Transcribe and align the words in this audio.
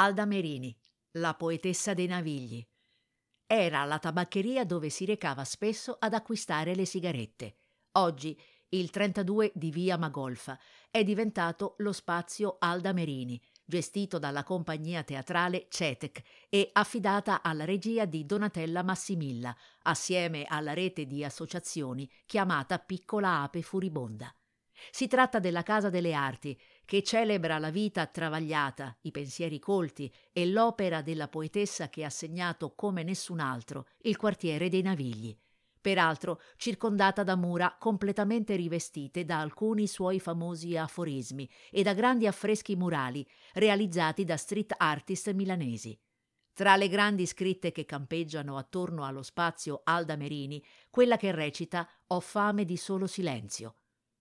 Alda 0.00 0.26
Merini, 0.26 0.72
la 1.14 1.34
poetessa 1.34 1.92
dei 1.92 2.06
Navigli. 2.06 2.64
Era 3.44 3.84
la 3.84 3.98
tabaccheria 3.98 4.64
dove 4.64 4.90
si 4.90 5.04
recava 5.04 5.42
spesso 5.42 5.96
ad 5.98 6.14
acquistare 6.14 6.76
le 6.76 6.84
sigarette. 6.84 7.56
Oggi, 7.92 8.40
il 8.68 8.90
32 8.90 9.50
di 9.56 9.72
via 9.72 9.96
Magolfa, 9.96 10.56
è 10.88 11.02
diventato 11.02 11.74
lo 11.78 11.90
spazio 11.90 12.58
Alda 12.60 12.92
Merini, 12.92 13.42
gestito 13.64 14.20
dalla 14.20 14.44
compagnia 14.44 15.02
teatrale 15.02 15.66
CETEC 15.68 16.22
e 16.48 16.70
affidata 16.74 17.42
alla 17.42 17.64
regia 17.64 18.04
di 18.04 18.24
Donatella 18.24 18.84
Massimilla, 18.84 19.52
assieme 19.82 20.44
alla 20.44 20.74
rete 20.74 21.06
di 21.06 21.24
associazioni 21.24 22.08
chiamata 22.24 22.78
Piccola 22.78 23.40
Ape 23.40 23.62
Furibonda. 23.62 24.32
Si 24.90 25.06
tratta 25.06 25.38
della 25.38 25.62
Casa 25.62 25.90
delle 25.90 26.12
Arti, 26.12 26.58
che 26.84 27.02
celebra 27.02 27.58
la 27.58 27.70
vita 27.70 28.06
travagliata, 28.06 28.96
i 29.02 29.10
pensieri 29.10 29.58
colti 29.58 30.12
e 30.32 30.46
l'opera 30.46 31.02
della 31.02 31.28
poetessa 31.28 31.88
che 31.88 32.04
ha 32.04 32.10
segnato 32.10 32.74
come 32.74 33.02
nessun 33.02 33.40
altro 33.40 33.88
il 34.02 34.16
quartiere 34.16 34.68
dei 34.68 34.82
Navigli, 34.82 35.36
peraltro 35.80 36.40
circondata 36.56 37.22
da 37.22 37.36
mura 37.36 37.76
completamente 37.78 38.56
rivestite 38.56 39.24
da 39.24 39.40
alcuni 39.40 39.86
suoi 39.86 40.20
famosi 40.20 40.76
aforismi 40.76 41.48
e 41.70 41.82
da 41.82 41.94
grandi 41.94 42.26
affreschi 42.26 42.76
murali 42.76 43.26
realizzati 43.54 44.24
da 44.24 44.36
street 44.36 44.74
artist 44.76 45.32
milanesi. 45.32 45.98
Tra 46.52 46.74
le 46.74 46.88
grandi 46.88 47.24
scritte 47.24 47.70
che 47.70 47.84
campeggiano 47.84 48.56
attorno 48.56 49.04
allo 49.04 49.22
spazio 49.22 49.82
Alda 49.84 50.16
Merini, 50.16 50.60
quella 50.90 51.16
che 51.16 51.30
recita 51.30 51.88
Ho 52.08 52.18
fame 52.18 52.64
di 52.64 52.76
solo 52.76 53.06
silenzio. 53.06 53.76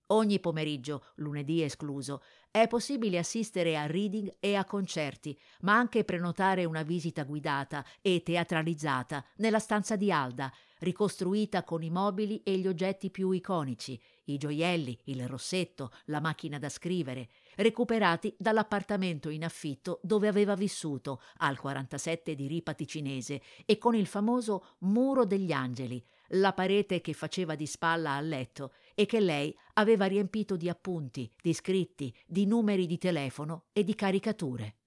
Ogni 0.08 0.40
pomeriggio, 0.40 1.04
lunedì 1.16 1.62
escluso, 1.62 2.22
è 2.50 2.66
possibile 2.68 3.18
assistere 3.18 3.78
a 3.78 3.88
reading 3.88 4.38
e 4.40 4.56
a 4.56 4.64
concerti, 4.64 5.38
ma 5.62 5.76
anche 5.76 6.06
prenotare 6.06 6.64
una 6.64 6.84
visita 6.84 7.24
guidata 7.24 7.86
e 8.02 8.24
teatralizzata 8.24 9.26
nella 9.38 9.60
stanza 9.60 9.98
di 9.98 10.10
Alda, 10.10 10.50
ricostruita 10.80 11.64
con 11.64 11.84
i 11.84 11.90
mobili 11.90 12.42
e 12.44 12.58
gli 12.58 12.68
oggetti 12.68 13.10
più 13.10 13.32
iconici, 13.32 14.00
i 14.26 14.38
gioielli, 14.38 14.98
il 15.06 15.28
rossetto, 15.28 15.92
la 16.06 16.22
macchina 16.22 16.58
da 16.58 16.70
scrivere, 16.70 17.28
recuperati 17.56 18.34
dall'appartamento 18.38 19.30
in 19.30 19.44
affitto 19.44 20.00
dove 20.04 20.30
aveva 20.30 20.56
vissuto 20.56 21.22
al 21.38 21.60
47 21.60 22.34
di 22.34 22.48
Ripati 22.48 22.88
Cinese 22.88 23.42
e 23.66 23.78
con 23.78 23.94
il 23.94 24.08
famoso 24.08 24.76
Muro 24.80 25.26
degli 25.26 25.52
Angeli, 25.52 26.02
la 26.32 26.54
parete 26.54 27.02
che 27.02 27.14
faceva 27.14 27.56
di 27.56 27.66
spalla 27.66 28.14
al 28.14 28.28
letto 28.28 28.74
e 29.00 29.06
che 29.06 29.20
lei 29.20 29.56
aveva 29.74 30.08
riempito 30.08 30.56
di 30.56 30.70
appunti, 30.70 31.32
di 31.40 31.54
scritti, 31.54 32.12
di 32.26 32.48
numeri 32.48 32.88
di 32.88 32.98
telefono 32.98 33.66
e 33.72 33.84
di 33.84 33.94
caricature. 33.94 34.78